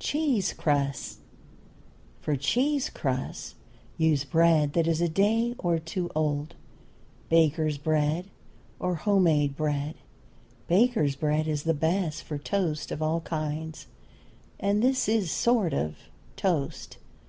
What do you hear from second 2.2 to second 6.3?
For cheese crusts use bread that is a day or two